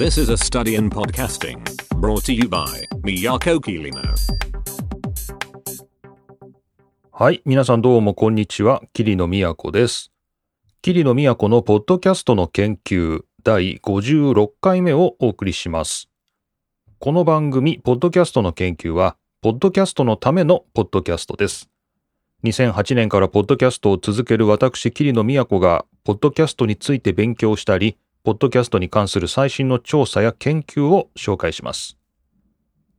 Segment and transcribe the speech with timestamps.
[0.00, 1.62] This is a study in podcasting
[2.00, 2.64] brought to you by
[3.02, 4.00] Miyako Kirino.
[7.12, 7.42] はい。
[7.44, 8.80] 皆さんどうもこんにちは。
[8.94, 10.10] 桐野都です。
[10.80, 16.08] 桐野都のポッドキャストの研究第56回目をお送りします。
[16.98, 21.68] この番組、ポッドキャストの研究は、ポッドキャストのためのポッドキャストです。
[22.44, 31.96] 2008年からポッドキャストを続ける私、桐野都が、ポッドキャストについて勉強したり、ポッドキャストに関する最新の調査や研究を紹介します。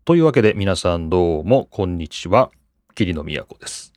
[0.03, 2.49] というわけで皆さんどうもこんにちは。
[2.95, 3.93] 桐野都です。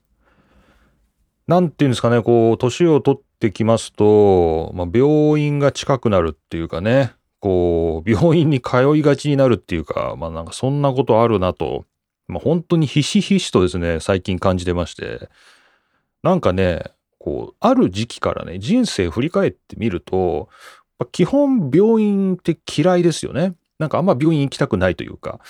[1.47, 11.87] なんていうんですかね、こう、年を取ってきますと、まあ、病院が近くなるっていうかね、こう、病院に通いがちになるっていうか、まあなんかそんなことあるなと、
[12.29, 15.31] まあ本当にひしひしとですね、最近感じてまして、
[16.23, 16.83] なんかね、
[17.19, 20.51] こう、ある時期からね、人生振り返ってみると、
[20.99, 23.55] まあ基本病院って嫌いですよね。
[23.79, 25.41] なんかあんま病院行きたくないというか、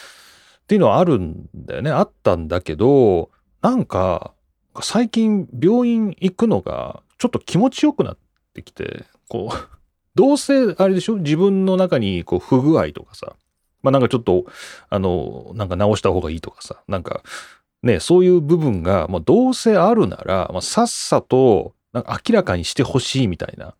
[0.62, 1.90] っていうのはあるんだよね。
[1.90, 4.32] あったんだけど、なんか、
[4.80, 8.18] 最近病院行くのがちょっと気持ちよくなっ
[8.54, 9.56] てきて、こう、
[10.16, 11.16] どうせあれでしょ？
[11.16, 13.34] 自分の中にこう不具合とかさ、
[13.82, 14.46] まあなんかちょっと、
[14.88, 17.22] あの、なんか直した方がいいとかさ、なんか
[17.82, 23.74] ね、そういう部分が、まあどうせあるなら、まあ、さっさとなんか明らかにしてほしいみたいな。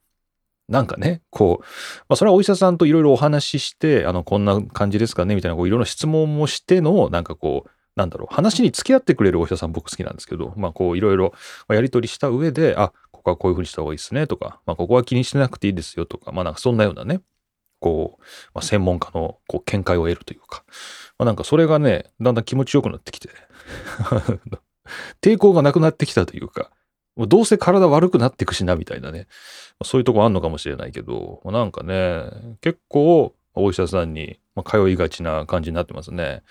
[0.69, 1.65] なんかね、こう、
[2.09, 11.33] まあそれはお医者さんといろいろお話しして、あの、こんな感じですかねみたいな、こういろいろ質問もしての、なんかこう、なんだろう、話に付き合ってくれるお医者さん僕好きなんですけど、まあこういろいろ
[11.69, 17.21] やり取りした上で、あ、ここはこういうふうにした方がいいですねとか、まあここは気にしてなくていいですよとか、まあなんかそんなようなね、
[17.81, 18.23] こう、
[18.55, 20.65] まあ、専門家のこう見解を得るというか、
[21.19, 23.29] まあなんかそれがね、だんだん気持ちよくなってきて、
[25.21, 26.71] 抵抗がなくなってきたというか、
[27.17, 29.27] もうどうせ体悪くなっていくしなみたいなね、
[29.85, 32.25] そういうとこあんのかもしれないけど、まあなんかね、
[32.61, 36.43] 結構お医者さんに通いがちな感じになってますね。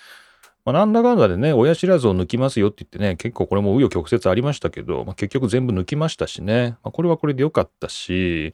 [0.65, 8.53] まあ、なんだかんだでね、親知らずを抜きますよって言ってね、結構これも紆余曲折ありましたけど、まあ、結局全部抜きましたしね、まあ、これはこれで良かったし、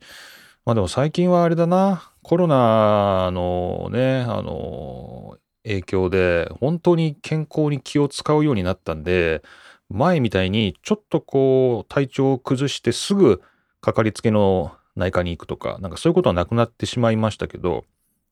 [0.65, 9.43] まあでも最近はあれだな、コロナのね、あの、影響で本当に健康に気を使うようになったんで、
[9.89, 13.41] 前みたいにちょっとこう体調を崩してすぐ
[13.81, 17.85] かかりつけの内科に行くとか、なんかそういうことはなくなってしまいましたけど、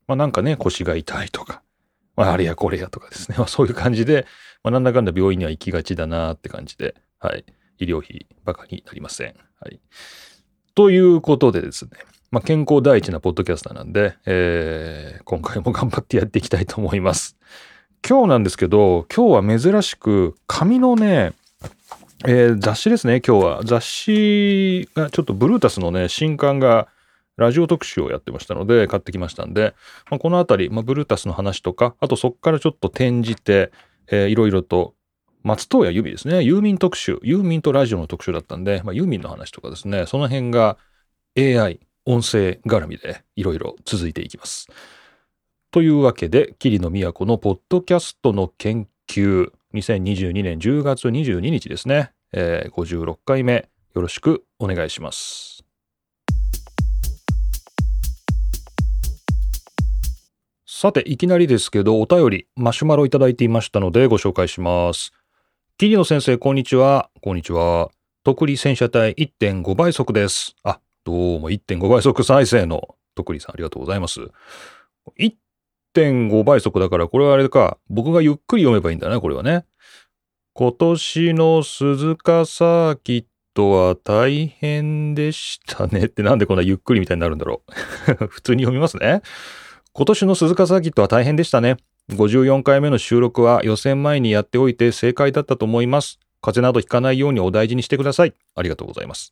[0.08, 1.62] まあなんかね、腰が痛いとか、
[2.18, 3.38] まあ、あれやこれやとかですね。
[3.38, 4.26] まあ、そういう感じで、
[4.64, 7.46] まあ、なんだかんだ病院には行きがちだなって感じで、はい。
[7.78, 9.36] 医療費バカになりません。
[9.62, 9.80] はい。
[10.74, 11.92] ということでですね、
[12.32, 17.38] まあ、健康第一なポッドキャスターなんで、えー、今回も頑張ってやっていきたいと思います。
[18.08, 21.34] 今日なんですけど、今日は珍しく、紙のね、
[22.26, 23.62] えー雑誌ですね、今日は。
[23.64, 26.88] 雑誌が、ちょっとブルータスのね、新刊が、
[27.36, 29.76] ラジオ特集をやってましたので、買ってきましたんで、
[30.10, 33.72] まあ、このあたり、まあ、ブルータスの話とか、あとそこからちょっと転じて、
[34.10, 34.96] えーいろいろと、
[35.44, 40.78] 松任谷由実ですね、ユーミン特集、ユーミンとラジオの特集だったんで、まあ、ユーミンの話とかですね、その辺が
[41.38, 44.68] AI、音声絡みでいろいろ続いていきます。
[45.70, 55.64] というわけで、桐野都のポッドキャストの研究、2022年10月22日ですね、えー56回目、よろしくお願いします。
[60.66, 65.12] さて、いきなりですけど、お便り、マシュマロいただいていましたので、ご紹介します。
[65.78, 67.10] 桐野先生、こんにちは。
[67.22, 67.90] こんにちは。
[68.24, 70.56] 特利戦車体1.5倍速です。
[70.64, 74.20] あ、どうも1.5倍速再生の特利さん、ありがとうございます。
[75.98, 79.66] 1.5倍速だから、これはあれか、僕がゆっくり読めばいいんだね、これはね。
[80.54, 87.64] 今年の鈴鹿サーキットは大変でしたねってなんでこんなゆっくりみたいになるんだろ
[88.20, 88.28] う。
[88.30, 89.22] 普通に読みますね。
[89.94, 91.78] 今年の鈴鹿サーキットは大変でしたね。
[92.12, 96.20] 54回目の収録は予選前にやっておいて正解だったと思います。
[96.42, 98.34] 風邪などひかないようにお大事にしてください。
[98.56, 99.30] ありがとうございます。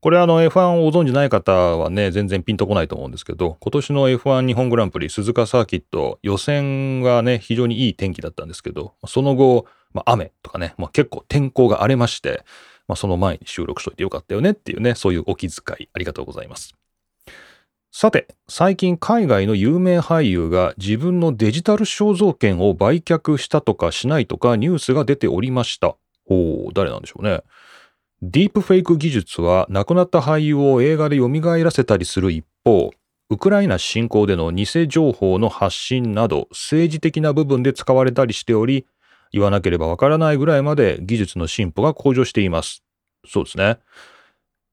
[0.00, 12.44] これあの F1 をご存知ない方はね、全然ピンとこないと思うんですけど、今年の F1 日本グランプリ鈴鹿サーキット予選がね、非常にいい天気だったんですけど、その後、まあ、雨とかね、まあ、結構天候が荒れまして、
[12.86, 16.74] まあ、その前に収録しといてよかったよねっていうね、そういうお気遣いありがとうございます。
[17.90, 25.96] さて、最近海外の有名俳優が自分のデジタル肖像権を売却したとかしないとかニュースが出ておりました。
[26.26, 27.42] おー、誰なんでしょうね。
[28.20, 31.28] ディープフェイク技術は亡くなった俳優を映画で蘇
[31.62, 32.90] らせたりする一方、
[33.30, 38.86] ウクライナ侵攻での偽情報の発信など政治的な部分で使われたりしており、
[39.30, 42.82] 言わなければわからないぐらいまで技術の進歩が向上しています。
[43.24, 43.78] そうですね。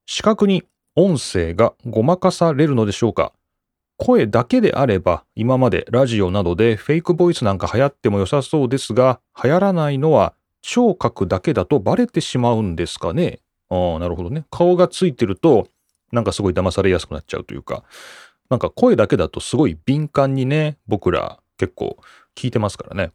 [0.08, 0.64] 視覚に
[0.96, 3.32] 音声がごまかされるのでしょうか
[3.98, 10.34] 声だけであれば、今までラジオなどでフェイクボイスなんか流行っても良さそうですが、流行らないのは
[10.68, 13.40] 聴覚だけだとバレてしまうんですかね
[13.70, 14.46] ああ、なるほどね。
[14.50, 15.68] 顔がついてると、
[16.12, 17.84] なんかすごい騙されやすくなっちゃうというか、
[18.50, 21.98] なんか声だけだとすごい敏感にね、僕ら結構
[22.36, 23.12] 聞いてますからね。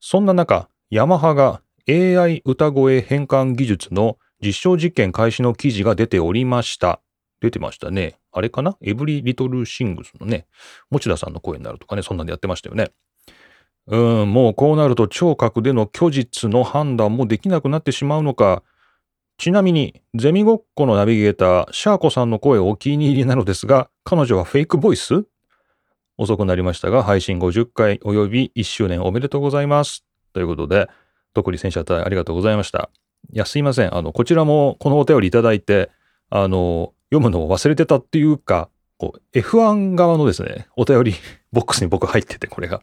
[0.00, 7.00] そんな中、ヤマハが AI 歌声変換技術の実証実験開始の記事が出ておりました。
[7.40, 8.18] 出てましたね。
[8.32, 8.76] あれかな？
[8.80, 10.46] エブリリトルシングスのね、
[10.90, 12.90] 持田さんの声になるとかね、そんなんでやってましたよね。
[13.86, 18.62] うん、もうこうなると聴覚での虚実の判断もできなくなってしまうのか。
[19.36, 25.24] ちなみに、ゼミごっこのナビゲーター、シャーコさんの声お気に入りなのですが、彼女はフェイクボイス？
[26.16, 30.04] 遅くなりましたが、配信50回及び1周年おめでとうございます。
[30.32, 30.88] ということで、
[31.34, 32.90] 特に戦車隊ありがとうございました。
[33.32, 33.94] いや、すいません。
[33.94, 35.90] あの、こちらもこのお便りいただいて、
[36.30, 41.14] あの、読むのを忘れてたっていうか、こう、F1 側のですね、お便り
[41.52, 42.82] ボックスに僕入ってて、これが。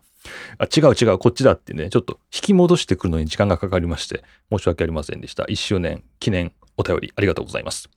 [0.58, 5.44] あ、違う違う、こっちだってね、ちょっと引き戻してくるのに時間がかかりまして、申し訳ありませんでした。
[5.44, 7.90] 1周年記念お便りありがとうございます。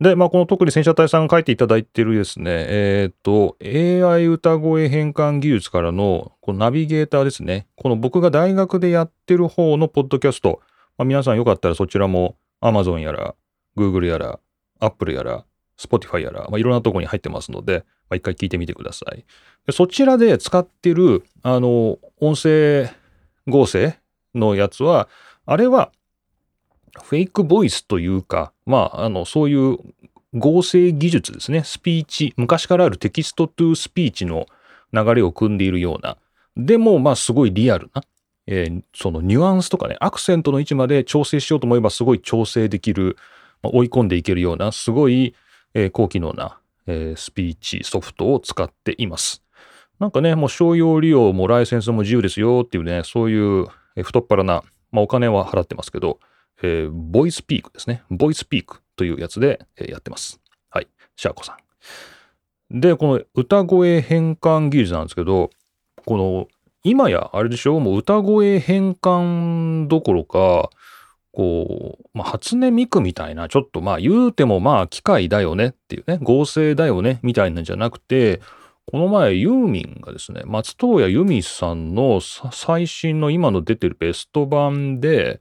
[0.00, 7.66] で、まあ、この特に戦車隊さんが書いていただいているですね、えっ、ー、と、AI 歌声変換技術からのこのナビゲーターですね。
[7.74, 10.60] この僕が大学でやってる方のポッドキャスト、
[10.96, 13.34] まあ、皆さんよかったらそちらも Amazon やら
[13.76, 14.38] Google やら
[14.78, 15.44] Apple やら
[15.78, 19.24] Spotify やら、まあ、いろんなとこに入ってますので、まあ、一回聞いてみてください。
[19.66, 22.90] でそちらで使ってる、あの、音声
[23.46, 23.98] 合成
[24.34, 25.08] のやつは、
[25.46, 25.92] あれは
[27.02, 29.78] フェイクボイスというか、まあ、あの、そういう
[30.34, 31.62] 合成技術ですね。
[31.64, 34.46] スピーチ、昔からある text to speech の
[34.92, 36.16] 流れを汲んでいるような、
[36.56, 38.02] でも、まあ、すごいリアルな、
[38.46, 43.16] えー、そのニュアンスとかね、アクセントの位置まで調整しようと思えば、すごい調整できる、
[43.62, 45.34] まあ、追い込んでいけるような、すごい、
[45.84, 49.44] え、高機能な、え、スピーチソフトを使っています。
[50.00, 53.66] なんかね、もう商用利用もライセンスも自由ですよっていうね、そういう
[54.02, 56.18] 太っ腹な、まあ、お金は払ってますけど、
[56.62, 58.02] えー、ボイスピークですね。
[58.10, 60.40] ボイスピークというやつで、え、やってます。
[60.70, 60.88] はい。
[61.16, 61.56] シャーコさ
[62.70, 62.80] ん。
[62.80, 65.50] で、この歌声変換技術なんですけど、
[66.04, 66.48] この、
[66.84, 67.80] 今やあれでしょ？
[67.80, 70.70] もう歌声変換どころか、
[71.38, 78.40] こう、まあ、初音ミクみたいな、ちょっとまあ言うてもまあ機械だよねっていうね、合成だよねみたいなんじゃなくて、
[78.90, 85.40] この前ユーミンがですね、松任谷由実さんの最新の今の出てるベスト版で、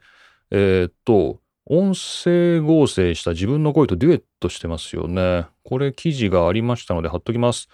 [0.52, 5.48] えー、っと、音声合成した自分の声とデュエットしてますよね。
[5.64, 7.70] これ記事がありましたので貼っときます。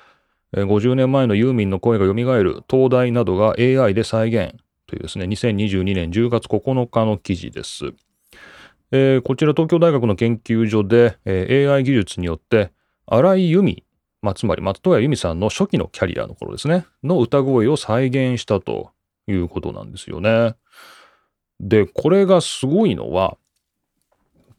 [0.54, 4.56] 50年前のユーミンの声が蘇る東大などが AI で再現
[4.88, 7.94] というですね、2022年10月9日の記事です。
[8.96, 12.72] えー、こちら東京大学の研究所で、えー、AI 技術によって
[13.08, 13.84] 荒井由実、
[14.22, 18.92] まあ、つまり松任谷由実さんの初期のキャリアの頃ですね、の歌声を再現したと
[19.26, 20.54] いうことなんですよね。
[21.60, 23.36] で、これがすごいのは、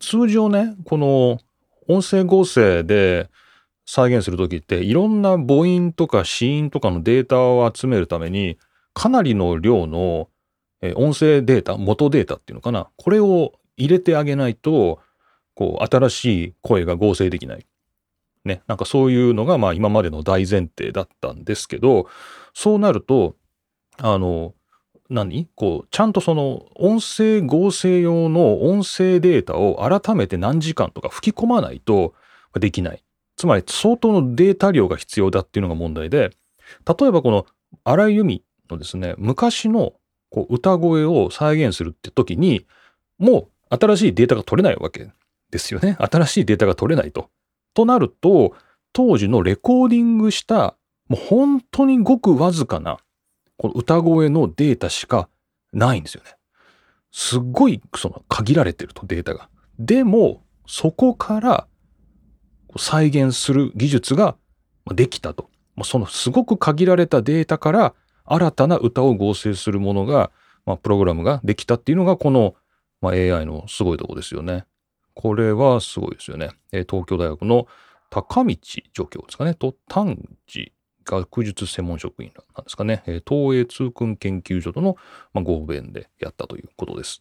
[0.01, 1.39] 通常ね、この
[1.87, 3.31] 音声合成で
[3.87, 8.59] 再現するときって、いろんな母音とか子音とかのデータを集めるために、
[8.95, 10.29] かなりの量の
[10.97, 15.01] 音声データ、元データっていうのかな、これを入れてあげないと、
[15.55, 17.67] こう、新しい声が合成できない。
[18.45, 22.09] ね、なんかそういうのが、まあ今までの大前提だったんですけど、
[22.53, 23.37] そうなると、
[23.99, 24.55] あの、
[25.09, 25.49] 何？
[25.55, 32.15] こう、ちゃんとその音声合成用の音声データを改めて何時間とか吹き込まないと
[32.59, 33.03] できない。
[33.37, 36.31] つまり相当のデータ量が必要だっていうのが問題で、
[36.99, 37.47] 例えばこの
[37.85, 39.95] 荒井由実のですね、昔の
[40.31, 42.67] こう歌声を再現するって時に、
[43.19, 45.09] もう新しいデータが取れないわけ
[45.51, 45.97] ですよね。
[45.99, 47.31] 新しいデータが取れないと。
[47.75, 48.55] となると、
[48.93, 50.77] 当時のレコーディングした、
[51.09, 52.99] もう本当にごくわずかな
[53.57, 55.29] この歌声のデータしか
[55.73, 56.31] ないんですよね。
[57.13, 59.49] すっごいその限られてるとデータが。
[59.79, 61.67] でも、そこから
[62.77, 64.37] 再現する技術が
[64.95, 65.49] できたと。
[65.83, 67.95] そのすごく限られたデータから
[68.25, 70.31] 新たな歌を合成するものが、
[70.67, 72.55] まあ、プログラムができたっていうのがこの、
[73.05, 74.65] まあ、AI のすごいとこですよね。
[75.13, 76.87] これはすごいですよねえ。
[76.89, 77.67] 東京大学の
[78.09, 79.53] 高道助教ですかね。
[79.53, 80.73] と丹治
[81.05, 84.97] 学術専門職員なんですかね、え東映通訓研究所との、
[85.35, 87.19] まあ、合弁でやったということです。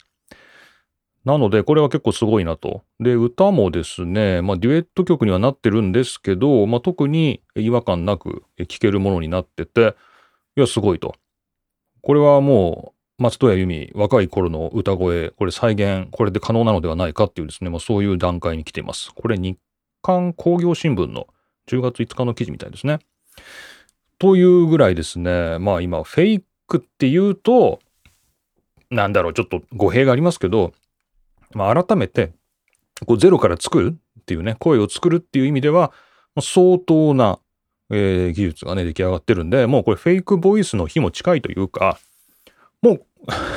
[1.25, 2.83] なので、これは結構すごいなと。
[3.01, 9.95] で、歌もですね、まあ、デュエット曲にはなってるんですけど、まあ、特に違和感なく聴けるものになってて、
[10.55, 11.15] いや、すごいと。
[12.01, 19.11] これはもう、松任谷由実、若い頃の歌声、これ再現、これで可能なのではないかっていうですね、まあ、そういう段階に来ています。
[19.13, 19.57] これ、日
[20.01, 21.27] 刊工業新聞の
[21.67, 22.99] 10月5日の記事みたいですね。
[24.19, 27.79] というぐらいですね、まあ今、フェイクっていうと、
[28.89, 30.73] なんだろう、ちょっと語弊がありますけど、
[31.53, 32.31] まあ改めて、
[33.05, 35.91] こうゼロから作るっていうね、声を作るっていう意味では、
[36.41, 37.39] 相当な、
[37.89, 41.99] えー、技術がね、出来上がってるんで、もうこれフェイクボイスの日も近いというか、
[42.83, 42.99] も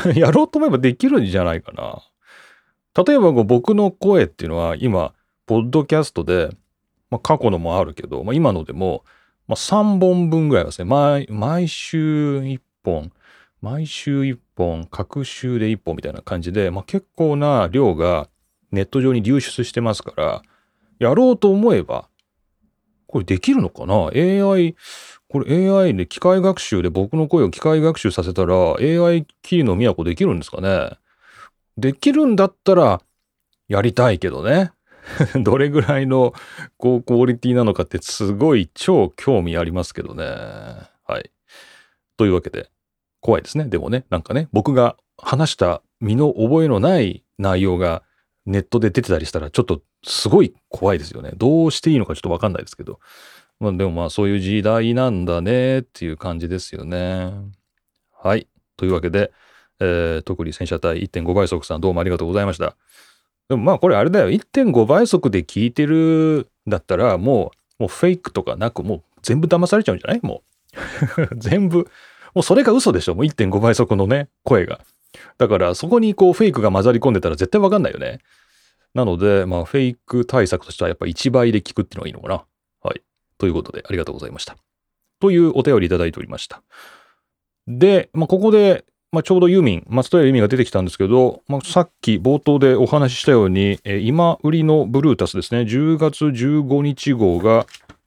[0.06, 2.02] う やろうと思えばできるんじゃないかな。
[3.04, 5.12] 例えば僕の声っていうのは今、
[5.45, 6.50] ポッドキャストで、
[7.11, 9.04] まあ、過去のもあるけど、まあ、今のでも、
[9.49, 13.12] まあ、3本分ぐらいはですね、毎毎週1本、
[13.61, 18.28] 毎週1本、各週で1本みたいな感じで、まあ、結構な量が
[18.71, 20.42] ネット上に流出してますから、
[20.99, 22.09] やろうと思えば、
[23.07, 24.77] これできるのかな ?AI、
[25.29, 30.91] これ AI で機械学習で僕の声を機械学習させたら AI キーの都できるんですかね？
[31.77, 33.01] できるんだったら
[33.69, 34.73] やりたいけどね。
[35.43, 36.33] どれぐらいの
[36.79, 40.25] 高クオリティなのかってすごい超興味ありますけどね。
[40.25, 41.31] はい。
[42.17, 42.71] というわけで、
[43.21, 43.65] 怖いですね。
[43.67, 48.03] でもね、なんかね、僕が話した身の覚えのない内容が
[48.47, 51.33] ネットで出てたりしたらちょっとすごい怖いですよね。
[51.37, 53.00] どうしていいのかちょっとわかんないですけど。
[53.59, 57.33] まあでもまあそういう時代なんだねっていう感じですよね。
[58.12, 58.47] はい。
[58.76, 59.33] というわけで、
[59.81, 62.76] えー、特に戦車隊1.5倍速さんどうもありがとうございました。
[63.49, 64.29] でもまあこれあれだよ。
[64.31, 70.21] 1.5倍速で聞いてるんだったらもう、もうフェイクとかなくもう全部騙されちゃうんじゃない？
[70.23, 70.43] も
[71.31, 71.37] う。
[71.38, 71.88] 全部。
[72.35, 73.15] もうそれが嘘でしょ？
[73.15, 74.81] もう1.5倍速のね、声が。
[75.39, 78.21] だからそこにこうフェイクが混ざり込んでたら絶対わかんないよね。
[78.95, 82.45] なので、まあフェイク対策としてはやっぱ1倍で聞くっていうのがいいのかな。
[82.83, 83.03] はい。
[83.39, 84.57] ということでありがとうございました。
[85.21, 86.63] というお便りいただいておりました。
[87.67, 97.67] で、まあここでまあ、ちょうどユーミン、松任谷由実が出てきたんですけど、まあ、さっき冒頭でお話ししたように、えー、今売りのブルータスですね、10月15日号が、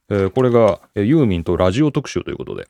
[0.10, 2.68] えー、これが、ユーミンとラジオ特集ということで、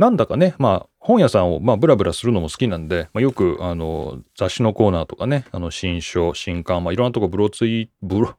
[0.00, 8.34] なんだかね、まあ、本屋さんを、まあ、ブラブラするのも好きなんで、まあ、よく、あの、雑誌のコーナーとかね、あの、新書、新刊、まあ、いろんなとこブロツイ、ブロ、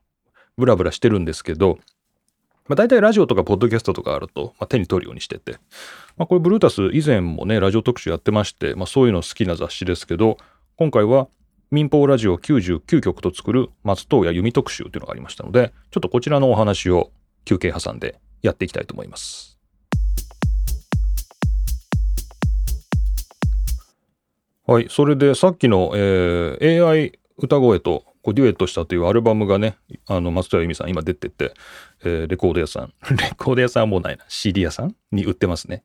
[0.58, 1.78] ブラブラしてるんですけど、
[2.68, 5.60] まあ、大体ラジオとかポッドキャストとかあると、まあ、手に取るようにしてて、
[6.18, 10.38] まあ、これ、ブルータス以前もね、ラジオ特集やってまして、まあ、そういうの好きな雑誌ですけど、
[10.78, 11.28] 今回は
[11.70, 17.12] 民放ラジオ99曲と作る松任谷由実特集というのがありましたので、ちょっとこちらのお話を
[17.46, 19.61] 休憩挟んでやっていきたいと思います。
[24.68, 29.78] はい、それでさっきの、えー、AI 歌声とこうデュエットしたというアルバムがね、
[30.08, 31.54] あの、松任谷由実さん今出てて、
[32.04, 35.84] えー、レコード屋さん、 レコード屋さんはもうないな、CD 屋さんに売ってますね。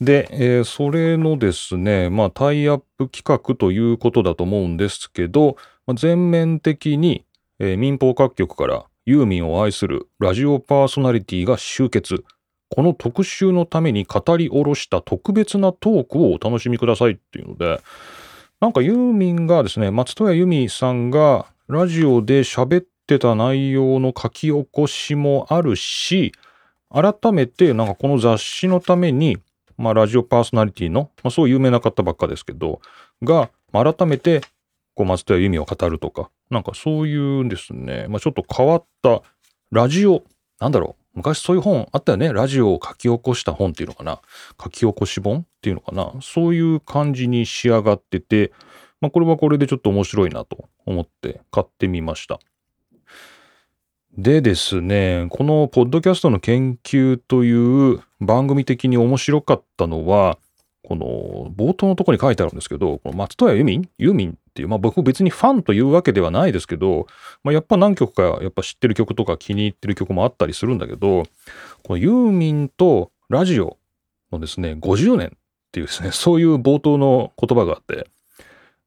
[0.00, 7.24] で、えー、それのですね、まあ、タイアップ企画ということだと思うんですけど、まあ、全面的に、
[7.58, 12.24] えー、民放各局からユーミンを愛するラジオパーソナリティが集結。
[12.70, 17.80] この特集のために語り下ろした特別なトークをお楽しみくださいっていうので、
[18.60, 26.32] なんかユーミンがですね、松任谷由実さんがラジオで喋ってた内容の書き起こしもあるし、
[26.92, 29.38] 改めてなんかこの雑誌のために、
[29.76, 32.80] まあラジオパーソナリティの、まあそう有名な方ばっかですけど、
[33.22, 34.42] が、まあ、改めて、
[34.94, 39.22] こう松任谷由実を語るとか、なんかそういうですね、まあちょっと変わった
[39.72, 40.22] ラジオ、
[40.60, 42.32] なんだろう、昔そういう本あったよね。
[42.32, 44.20] ラジオを書き起こした本っていうのかな。
[44.62, 46.12] 書き起こし本っていうのかな。
[46.22, 48.52] そういう感じに仕上がってて、
[49.00, 52.38] まあ、これはこれでちょっと面白いなと思って買ってみました。
[54.16, 60.38] でですね、このポッドキャストの研究という番組的に面白かったのは、
[60.82, 63.88] この冒頭のとこに書いてあるんですけど、この松任谷由実？
[63.98, 67.06] ユーミンっていう、まあ僕別にファンというわけではないですけど、
[67.44, 71.24] まあやっぱ何曲かやっぱ知ってる曲とか気に入ってる曲もあったりするんだけど、
[71.84, 73.76] このユーミンとラジオ
[74.32, 75.30] のですね、50年っ
[75.72, 78.08] ていうですね、そういう冒頭の言葉があって、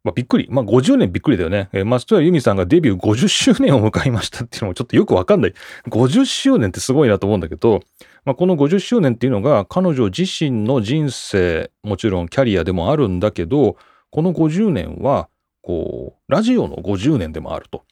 [0.04, 0.48] まあ、びっくり。
[0.50, 1.70] まあ、50年びっくりだよね。
[1.72, 5.54] えー、松任谷由実さんがデビュー50周年を迎えましたっていうのもちょっとよくわかんない。
[5.88, 7.82] 50周年ってすごいなと思うんだけど、
[8.26, 13.78] まあ、この50周年っていうのが彼女自身の人生、もちろんキャリアでもあるんだけど、
[14.12, 15.30] この50年は、
[15.62, 17.84] こう、ラジオの50年でもあると。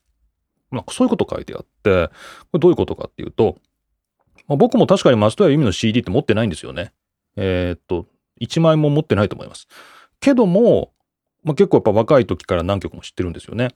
[0.70, 2.14] まあ、そういうこと書いてあって、こ
[2.54, 3.58] れどういうことかっていうと、
[4.48, 6.94] まあ、僕も確かに松任谷由実の CD って持ってないんですよね。
[7.36, 8.08] えー、っと、
[8.42, 9.68] 1枚も持ってないと思います。
[10.20, 10.94] けども、
[11.44, 13.70] まあ、結構やっぱ若い時から何曲も知ってるんですよね。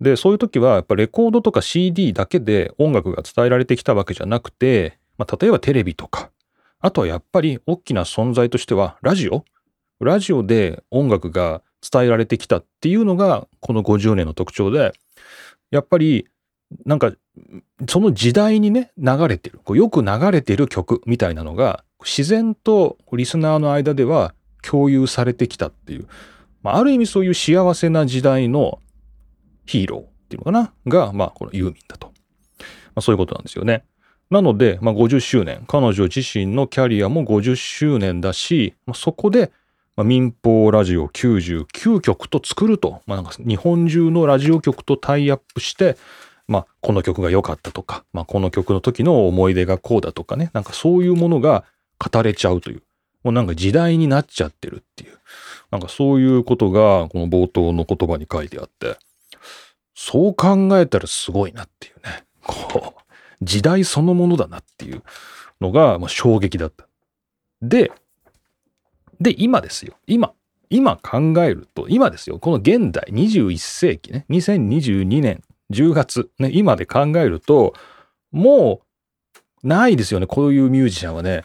[0.00, 6.30] で、そういう時はやっぱレコードとか CD だけで音楽が伝えられてきたわけじゃなくて、まあ、例えばテレビとか、
[6.78, 9.44] あとはやっぱり大きな存在としてはラジオ。
[10.00, 11.60] ラジオで音楽が
[11.92, 14.92] 伝えられてきたっていうのがこの50年の特徴で、
[15.70, 16.26] やっぱり
[16.86, 17.12] なんか
[17.86, 26.08] その時代にね流れてる、こうよく流れてる曲みたいなのが自然とリスナーの間では共有されてきたっていう、
[26.62, 28.78] まあ、ある意味そういう幸せな時代の
[29.66, 30.72] ヒーローっていうのかな？
[30.86, 32.06] が、まあ、このユーミンだと。
[32.08, 32.14] ま
[32.96, 33.84] あ、そういうことなんですよね。
[34.30, 39.50] なので、まあ、50周年、彼女自身のキャリアも50周年だし、まあ、そこで、
[39.96, 45.96] まあ、民放ラジオ99曲と作ると、まあ、なんか日本中のラジオ局とタイアップして、
[46.46, 51.64] まあ、この曲が良かったとか、まあ、この曲の時の思い出がこうだとかね、なんかそういうものが
[51.98, 52.82] 語れちゃうという、
[53.24, 55.18] もうなんか時代になっちゃってるっていう、
[55.70, 58.96] なんかそういうことがこの冒頭の言葉に書いてあって、
[59.94, 62.99] そう考えたらすごいなっていうね、こう、
[63.42, 65.02] 時代そのものだなっていう
[65.60, 66.86] のが、衝撃だった。
[67.62, 67.92] で、
[69.20, 69.94] で、今ですよ。
[70.06, 70.32] 今、
[70.70, 72.38] 今考えると、今ですよ。
[72.38, 77.74] この現代、21世紀ね、2022年10月、ね、今で考えると、
[78.32, 78.80] も
[79.62, 81.42] う、ないですよね、こういうミュージシャンはね。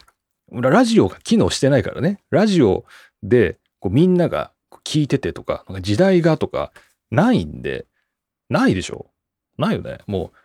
[0.52, 2.20] ラジオが機能してないからね。
[2.30, 2.84] ラジオ
[3.22, 4.52] でこうみんなが
[4.84, 6.72] 聞いててとか、か時代がとか、
[7.10, 7.86] ないんで、
[8.48, 9.06] ないでしょ
[9.58, 9.98] ないよね。
[10.06, 10.38] もう、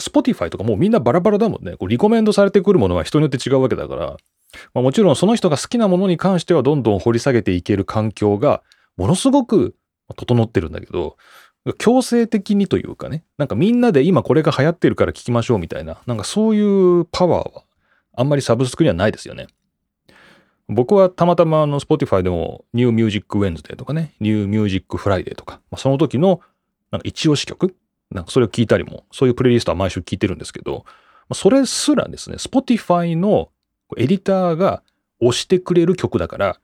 [0.00, 1.76] Spotify とかもうみんなバラバラだもんね。
[1.76, 4.16] こうリコメンドされてくるものは人によって違うわけだから、
[4.72, 8.62] まあ、もちろんその人が好きなものに関してはどんどん掘り下げていける環境が
[8.96, 9.74] ものすごく
[10.16, 11.16] 整ってるんだけど、
[11.78, 17.62] 強制的にというかね、なんかみんなで今これが流行ってるから聞きましょうみたいな、なんかそういうパワーは
[18.16, 19.46] あんまりサブスクにはないですよね。
[20.68, 26.40] 僕はたまたまあの Spotify でも New Music Wednesday とかね、New Music Friday とか、まあ、その時の
[26.90, 27.74] なんか一押し曲
[28.14, 30.86] なんかそれを聞いたりも、そういうプレイリストは毎週聞いてるんですけど、
[31.32, 33.50] それすらですね、Spotify の
[33.96, 34.82] エディターが
[35.20, 36.60] 押してくれる曲だから、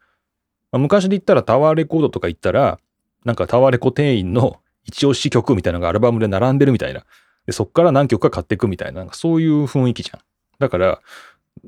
[0.70, 2.78] まあ、昔で言ったらタワーレコードとか言ったら、
[3.24, 7.04] なんかタワーレコ店員の 一押し曲みたいなのがアルバムで並んでるみたいな。
[7.46, 10.20] で、そっから何曲か買っていくみたいな、なんかそういう雰囲気じゃん。
[10.58, 11.00] だから、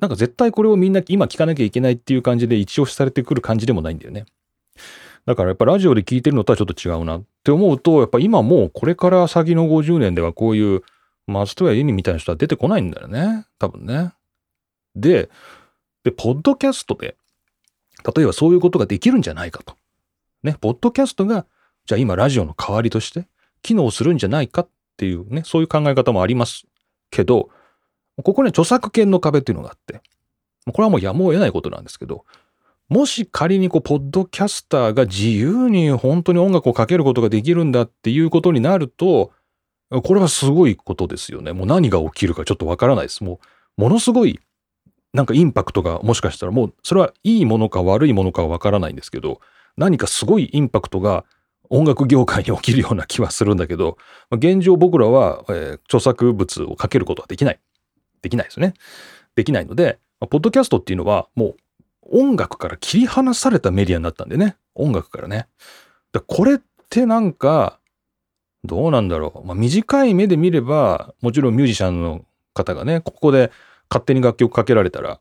[0.01, 4.27] なんか絶対これをみんな今聞かなきゃいけないっていう感じで一押しされてくる感じでもないんだよね。
[5.27, 10.83] だからやっぱラジオで聞いてるのとはちょっと違うなって思うと、やっぱ今もうこれから先の50年ではこういう
[11.27, 13.47] 松任谷由実みたいな人は出てこないんだよね。
[13.59, 14.13] 多分ね。
[14.97, 15.31] で、
[16.05, 17.17] で、ポッドキャストで、
[18.17, 19.77] 例えばそういうことができるんじゃないかと。
[20.43, 21.47] ね、ポッドキャストが
[21.87, 23.29] じゃあ今ラジオの代わりとして
[23.63, 26.67] 機能するんじゃないかっていうね、そういう考え方もあります
[27.11, 27.51] けど、
[28.23, 30.01] ここに著作権の壁っていうのがあって、
[30.67, 32.25] これはもうやむを得ないことなんですけど、
[32.89, 39.33] もし仮にこう、ポッドキャスターが自由に本当に音楽をかけることができるんだっていうことになると、
[40.03, 41.53] これはすごいことですよね。
[41.53, 43.25] もう何が起きるかちょっとわからないです。
[43.25, 43.41] も
[43.79, 44.41] う、ものすごい、
[45.13, 49.41] なんかインパクトがもしかしたらもう、それはいいものか悪いものかはわからないんですけど、
[49.77, 51.25] 何かすごいインパクトが
[51.71, 53.97] 音楽業界に起きるような気はするんだけど、
[54.31, 57.61] 現状僕らは、えー、著作物をかけることはできない。
[58.21, 58.75] できないですね。
[59.35, 61.57] できないので、ポッドキャストっていうのはもう
[62.13, 64.57] 音楽から切り離されたメディアになったんでね。
[64.75, 65.49] 音楽からね。
[66.27, 67.79] これってなんか、
[68.65, 69.47] どうなんだろう。
[69.47, 73.51] まあ、短い目で見れば、もちろんミュージシャンの方がね、ここで
[73.91, 75.21] 勝手に楽曲かけられたら、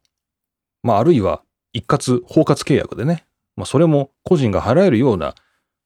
[0.84, 1.42] まあ、あるいは
[1.74, 3.26] 一括、包括契約でね、
[3.56, 5.34] まあ、それも個人が払えるような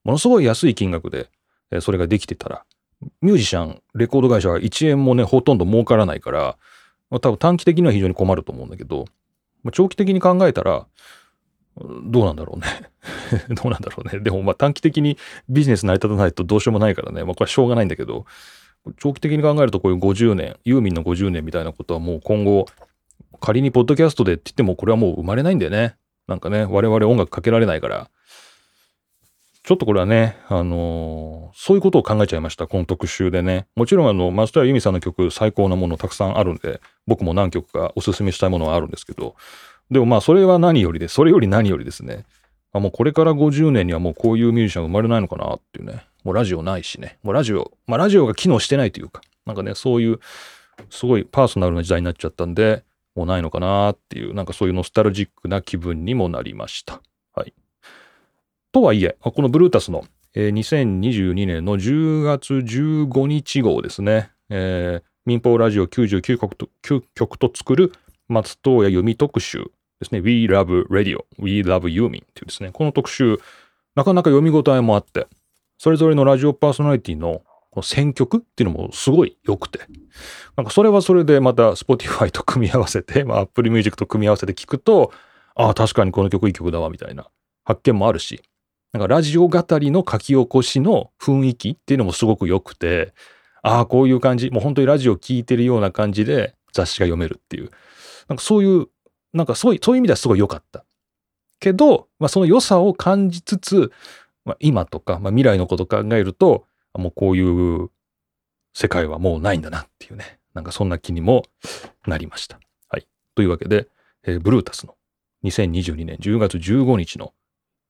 [0.03, 1.29] ものすごい安い金額で、
[1.81, 2.65] それができてたら、
[3.21, 6.57] ミュージシャン、レコード会社は1円もね、ほとんど儲からないから、
[7.09, 9.05] まあ、多分短期的には非常に困ると思うんだけど、
[9.65, 10.85] まあ、長期的に考えたら、
[12.05, 12.67] どうなんだろうね。
[13.61, 14.19] どうなんだろうね。
[14.19, 15.17] でもまあ短期的に
[15.49, 17.23] ビジネス成り立たないとどうしようもないからね。
[17.23, 18.25] まあこれはしょうがないんだけど、
[18.97, 22.67] 長期的に考えるとこういう50年、ユーミンの50年みたいなことはもう今後、
[23.41, 25.95] 仮にポッドキャストでって言ってもこれはもう生まれないんだよね。
[26.27, 28.09] なんかね、我々音楽かけられないから、
[29.65, 33.65] ちょっとこれはね、あのー、そういうことを考えちゃいました、この特集でね。
[33.75, 39.35] もちろん、あの、松田由美さんの曲、最高なものたくさんあるんで、僕も何曲かおすすめしたいものはあるんですけど、
[39.89, 42.25] でもまあ、それは何よりで、それより何よりですね。
[42.73, 46.05] あもうこれから50年にはもうこういうミュージシャン生まれないのかなっていうね。
[46.23, 47.17] もうラジオないしね。
[47.23, 50.19] もうラジオ、まあラジオが機能してないというか、なんかね、そういう、
[50.91, 52.83] すごいパーソナルな時代になっちゃったんで、
[53.15, 57.01] もうないのかなっていう、なんかそういうノスタルジックな気分にもなりました。
[58.75, 67.93] とはいえ、このブルータスの、えー、2022年の10月15日号ですね、えー、民放ラジオ99曲と ,9 曲と作る
[68.27, 70.19] 松任谷由実特集ですね。
[70.19, 73.39] We Love Radio, We Love Yumi っていうですね、この特集、
[73.95, 75.27] なかなか読み応えもあって、
[75.77, 77.43] それぞれのラジオパーソナリティの
[77.81, 79.79] 選曲っていうのもすごい良くて、
[80.57, 85.13] なんかそれはそれでまた Spotify と組み合わせて、まあ Apple Music と組み合わせて聞くと、
[85.55, 87.29] ああ、確かにこの曲いい曲だわ、みたいな
[87.63, 88.41] 発見もあるし、
[88.95, 93.13] なんかラジオ語りの書き起こしの雰囲気っていうのもすごく良くて、
[93.61, 97.71] ああ、こういう感じ、もう本当にラジオ聴いてるような感じで雑誌が読めるっていう、
[98.29, 98.87] なんかそういう
[99.33, 100.85] なんかそういう、そういう意味ではすごい良かった。
[101.59, 103.91] けど、まあその良さを感じつつ、
[104.45, 107.89] まあ、今とか、まあ、未来のことを考えると、もうこういう
[108.73, 110.39] 世界はもうないんだなっていうね。
[110.53, 111.43] なんかそんな気にも
[112.07, 112.61] なりました。
[112.87, 113.05] はい。
[113.35, 113.89] というわけで、
[114.23, 114.95] えー、ブルータスの
[115.43, 117.33] 2022年10月15日の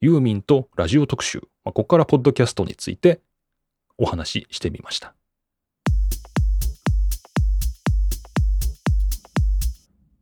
[0.05, 3.21] ユーミンとラジオ特集、まあ、ここからポッドキャストについて
[3.97, 5.15] お話ししてみました。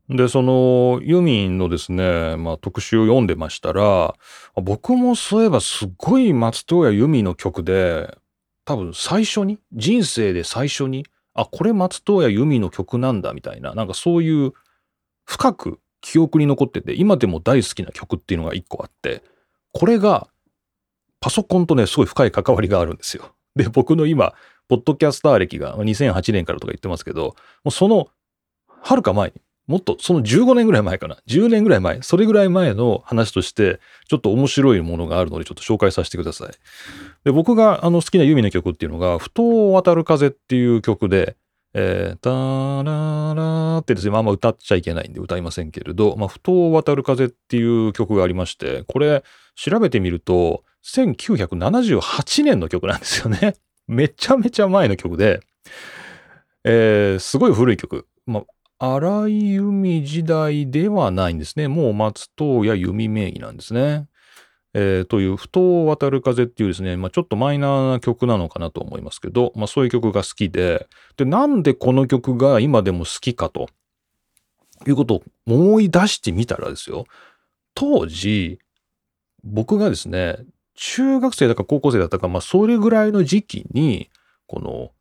[0.08, 4.16] で、そのユーミンのですね、まあ特集を読んでましたら、
[4.56, 8.18] 僕もそういえばすごい松任谷由実の曲で、
[8.64, 14.54] 多分最初に、人生で最初に、あ、これ松任谷由実の曲なんだみたいな、なんかそういう
[15.26, 19.24] 深く記憶に残ってて、今でも大好きな曲っていうのが一個あって、
[19.74, 20.28] これが
[21.20, 23.34] パソコンとね、すごい深い関わりがあるんですよ。
[23.56, 24.34] で、僕の今、
[24.68, 28.10] ポッドキャスター歴が2008年からとか言ってますけど、もうその、
[28.68, 31.18] はるか前に、もっとその15年ぐらい前かな。
[31.28, 32.02] 10年ぐらい前。
[32.02, 36.52] それぐらい前の話として、ちょっと面白いものがあるので、ちょっと紹介させてください。
[37.24, 41.38] で、僕があの好きなユミの曲っていうのが、不当渡る風っていう曲で、
[41.76, 42.30] えー、タ
[42.84, 49.24] ララーってですね、まあま歌っちゃいけないんで歌いませんけれど、まあ、不当渡る風っていう曲がありまして、これ
[49.56, 53.56] 調べてみると、1978年の曲なんですよね。
[53.88, 55.40] めちゃめちゃ前の曲で、
[56.64, 58.08] えー、すごい古い曲。
[58.26, 58.44] ま
[58.80, 61.68] あ、荒井由実時代ではないんですね。
[61.68, 64.08] もう松任谷由実名義なんですね。
[64.74, 73.68] えー、という、不当渡る風っていうですね、まあ、ちょっとマイナーな曲なのかなと思いますけど、まあ、そういう曲が好きで、で、なんでこの曲が今でも好きかと。
[74.90, 77.06] いうことを思い出してみたらですよ、
[77.74, 78.60] 当時、
[79.44, 80.38] 僕がですね、
[80.76, 84.10] 中学生だか高校生だったか、まあ、それぐらいの時期に、
[84.48, 84.92] この、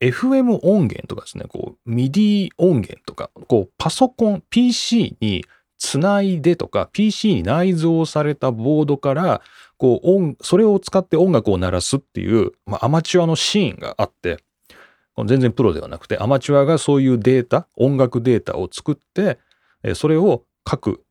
[0.00, 5.44] FM 音源とかですね、こう、MIDI 音源とか、こう、パソコン、PC に
[5.78, 9.42] つないでとか、PC に内蔵されたボードから、
[9.76, 14.38] こう、音、それを使って音楽を鳴らすっていう、まあ、アマチュアのシーンがあって、
[15.26, 19.38] 全然プロではなくて、アマチュアがそういうデータ、音楽データを作って、
[19.94, 21.02] それを各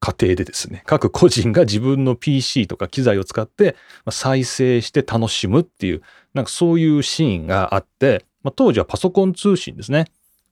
[0.00, 3.76] 家庭でですね、各個人が自分の PC とか機材を使って
[4.10, 6.02] 再生して楽しむっていう、
[6.34, 10.06] なんかそういうシーンがあって、まあ、当時はパソコン通信ですね。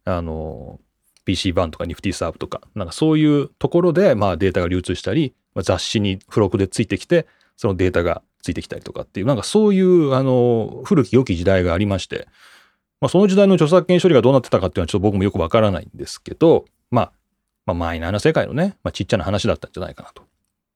[0.05, 0.79] あの、
[1.25, 12.29] PC 版とかニフティサーブとか、なんかそういうところで、まあデータが流通したり、まあ、雑誌に付録でついてきて、そのデータがついてきたりとかっていう、なんかそういう、あの、古き良き時代がありまして、
[13.01, 17.13] まあその時代の著作権処理がどうなってたかっていうのはちょっと僕もよくわからないんですけど、まあ、
[17.67, 20.23] まあマイナーな世界のね、まあちっちゃな話だったんじゃないかなと。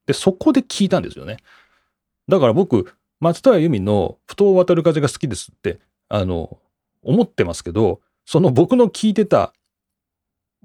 [0.07, 1.38] で、そこで聞いたんですよね。
[2.28, 5.78] だから僕、松任谷由実の不当渡る風が好きですって、
[6.09, 6.59] あの、
[7.02, 9.52] 思ってますけど、その僕の聞いてた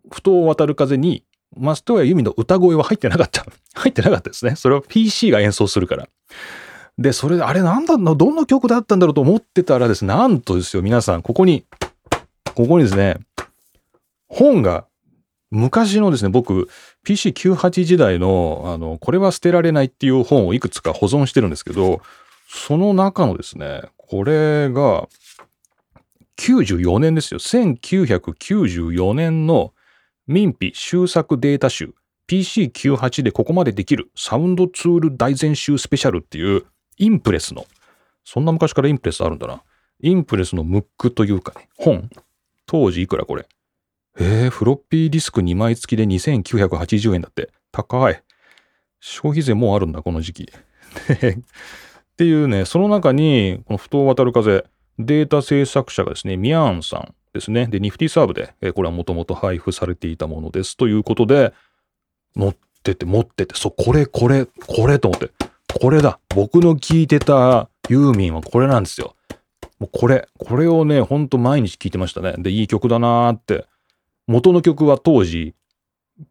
[0.09, 1.23] 不当渡る風に、
[1.57, 3.45] 松任谷由実の歌声は入ってなかった。
[3.75, 4.55] 入ってなかったですね。
[4.55, 6.07] それは PC が演奏するから。
[6.97, 11.65] で、それで、あれなんだろうどんな曲だったんだろうと思ってたらですね、なんとですよ、皆さん、ここに、
[12.55, 13.17] ここにですね、
[14.27, 14.85] 本が、
[15.51, 16.69] 昔のですね、僕、
[17.07, 22.01] PC98 時代の、あの、これは捨てられないっていう本をいくつか保存してるんですけど、
[22.47, 25.07] その中のですね、これが、
[26.39, 27.39] 94年ですよ。
[27.39, 29.73] 1994年の
[30.29, 31.95] 民費修作データ集
[32.27, 36.67] PC98 でここまでできるサウンドツール大全集スペシャルっていう
[36.99, 37.65] インプレスの、
[38.23, 39.63] そんな昔からインプレスあるんだな。
[40.01, 42.11] インプレスのムックというかね、本。
[42.67, 43.47] 当時いくらこれ？
[44.19, 47.49] えー、フロッピーディスク2枚付きで2980円だって。
[47.71, 48.21] 高い。
[48.99, 50.43] 消費税もうあるんだ、この時期。
[50.53, 54.65] っていうね、その中に、この不当渡る風、
[54.99, 57.67] データ制作者がですね、ミャーンさんですね。
[57.67, 60.75] で、ニフティサーブで、えこれはもともと配布されていたものです。
[60.77, 61.53] ということで、
[62.35, 65.31] 乗ってて、持ってて、そう、これ、これ、これと思って、
[65.79, 66.19] これだ。
[66.29, 69.15] 僕の聞いてたユーミンはこれなんですよ。
[69.79, 72.33] もうこれ、これをね、ほんと毎日聞いてましたね。
[72.37, 73.65] で、いい曲だなーって。
[74.27, 75.53] 元の曲は当時、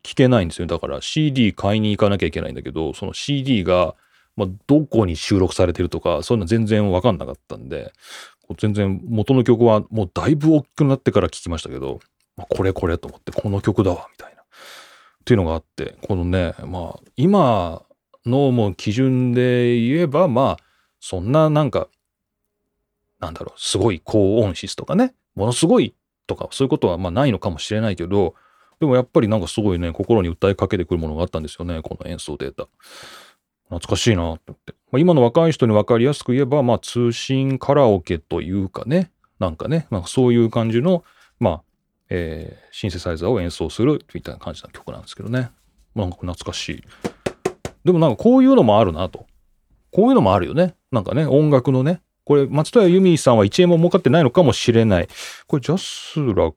[0.02, 0.66] 聞けないんですよ。
[0.66, 3.94] だから CD 買いに行かなきゃいけないんだけど、その CD が、
[4.36, 7.92] まあ、どこに収録されてるとか、そういうの全然わかんなかったんで、
[8.56, 12.00] 全然元の曲はもうだいぶ大きくなってから聴きましたけど、
[12.36, 14.42] まあ、これこれと思ってこの曲だわみたいな。
[14.42, 14.44] っ
[15.24, 17.82] ていうのがあってこのねまあ今
[18.24, 20.64] のもう基準で言えばまあ
[21.00, 21.88] そんななんか
[23.20, 25.94] なんだろうすごい高音質とかねものすごい
[26.26, 28.34] とかそういうことはまあないのかもしれないけど
[28.80, 32.68] でもやっぱりなんかすごいね心に訴えかけてくるものがあったんですよねこの演奏データ。
[33.68, 34.74] 懐かしいなって思って。
[34.90, 41.04] まあ、今の若い人に分かりやすく言えば、まあ、通信カラオケというかね、なんかね、まあ、そういう感じの、
[41.38, 41.62] まあ、
[42.10, 45.50] えーシンセサイザーを演奏するみたいな感じの曲なんですけどね。
[45.94, 46.84] まあなんか懐かしい。
[47.84, 49.26] でもなんかこういうのもあるなと。
[49.90, 50.74] こういうのもあるよね。
[50.92, 52.00] なんかね、音楽のね。
[52.24, 55.08] これ、松任谷由実さんは1円も儲かってないのかもしれない。
[55.46, 56.54] これ、ジャスラッ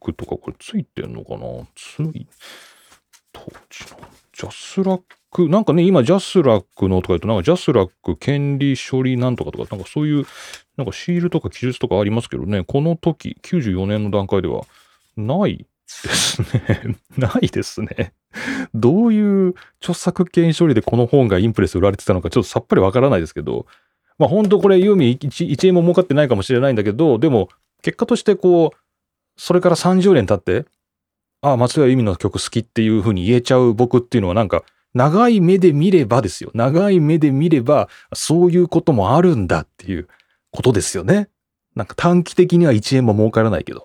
[0.00, 2.28] クとかこれついてんのかなつい、
[3.32, 3.40] 当
[3.70, 3.98] 時の。
[4.32, 5.04] ジャスラッ
[5.36, 10.24] ク、なんかね、今、ジャスラックのとか言うと、なんかジャスラック権利処理なんとかとか、なんかそういう、
[10.78, 14.64] なんかシールとか記述とかありますけどね、この時、94年の段階では、
[15.16, 16.96] ないですね。
[17.18, 18.14] ないですね。
[18.74, 23.66] どういう著作権処理でこの本がインプレス売られてたのかちょっとさっぱりわからないですけど、
[24.18, 27.48] まあ本当これユーミン 1, 1円も儲かってないかもしれないんだけど、でも
[27.82, 28.76] 結果としてこう、
[29.38, 30.68] それから30年経って、
[31.40, 34.64] ああ、松任谷由実の曲好きっていう風に言えちゃう僕っていうのはなんか、
[34.96, 36.50] 長い目で見ればですよ。
[36.54, 40.08] 長い目で見れば、そういうこともあるんだっていう
[40.50, 41.28] ことですよね。
[41.74, 43.84] なんか短期的には1円も儲からないけど。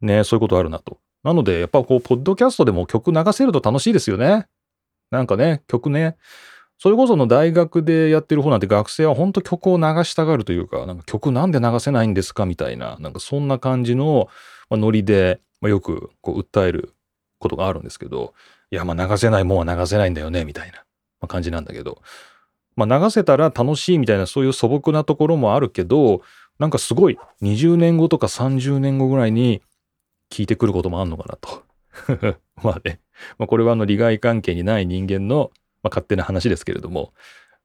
[0.00, 0.98] ねそういうことあるなと。
[1.24, 4.46] なので、やっぱこう、ポッドキャストでも曲流せると楽しいですよね。
[5.10, 6.16] なんかね、曲ね。
[6.78, 14.28] それこその大学でやってる方なんて学生は本当曲を流したがるというか、なんか曲なんで流せないんですかみたいな、なんかそんな感じの、
[14.70, 16.94] ノリで、ま、よくこう訴える
[17.40, 18.32] ことがあるんですけど、
[18.72, 20.72] いや、まあ流せないもんは流せないんだよね、みたい
[21.20, 22.00] な、感じなんだけど、
[22.74, 26.22] まあ流せたら楽しいみたいなそういう素朴なところもあるけど、
[26.58, 29.62] なんかすごい20年後とか30年後ぐらいに
[30.30, 32.38] 聞いてくることもあんのかなと。
[32.64, 33.00] まあね、
[33.38, 35.50] まあ、これはあの利害関係にない人間の、
[35.82, 37.12] まあ、勝手な話ですけれども、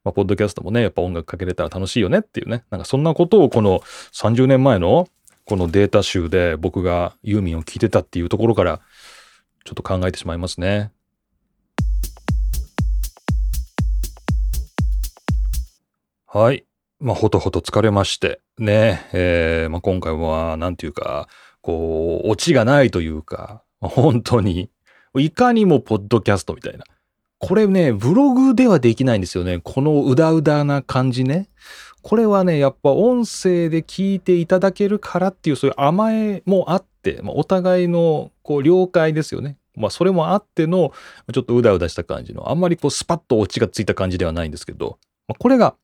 [0.04, 3.80] まあ、ポッドキャストもね、やっぱ音楽かけれたら楽しいよねっていうね、なんかそんなことをこの
[4.14, 5.08] 30年前の
[5.46, 8.82] このデータ集で僕がユーミンを聞いてたっていうところから
[9.64, 10.92] ちょっと考えてしまいますね。
[16.38, 16.68] はい。
[17.00, 21.28] まあ、ほとほと疲れまして、ね、えーまあ、今回は、なんていうか、
[21.62, 24.70] こう、オチがないというか、本当に、
[25.18, 26.84] いかにもポッドキャストみたいな。
[27.40, 29.62] これね、ブログではできないんですよね。
[29.64, 31.50] このうだうだな感じね。
[32.04, 39.58] これはね、やっぱ音声で聞いていただけるからっていう、そういう甘えもあって、まあ、お互いのこう了解ですよね。
[39.76, 40.92] まあ、それもあっての、
[41.34, 45.76] ちょっとうだうだした感じの、あんまりこうスパッとオチがついた感じではないんですけど、まあ、これが、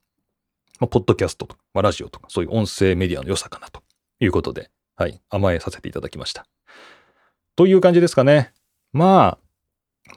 [0.83, 3.81] まあ、ポッドキャストとか、まあ、ラジオとか、そういう音声メディアの良さかなと
[4.19, 6.45] いうことで、はい、甘えさせていただきました。
[7.55, 8.51] という感じですかね。
[8.91, 9.37] まあ、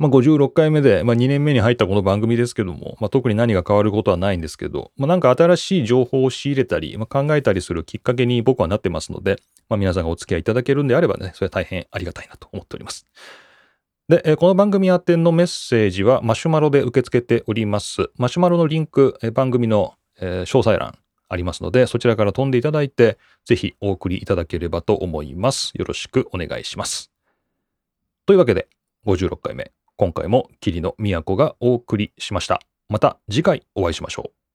[0.00, 13.06] まあ、56回目で、まあ、2年目に入ったこの番組ですけども、まあ、特に何が変わることはないんですけど、まあ、なんか新しい情報を仕入れたり、まあ、考えたりするきっかけに僕はなってますので、まあ、皆さんがお付き合いいただけるんであればね、それは大変ありがたいなと思っております。
[14.08, 18.10] で、この番組宛てのメッセージはマシュマロで受け付けております。
[18.16, 20.98] マシュマロのリンク、番組の、えー詳細欄
[21.28, 25.72] ありますので、そちらから飛んでいただいて、ぜひお送りいただければと思います。
[25.74, 27.10] よろしくお願いします。
[28.26, 28.68] というわけで、
[29.06, 32.60] 56回目、今回も霧の都がお送りしました。
[32.88, 34.45] また次回お会いしましょう。